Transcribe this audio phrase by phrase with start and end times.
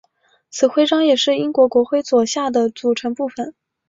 [0.49, 3.53] 此徽章也是英国国徽左下的组成部分。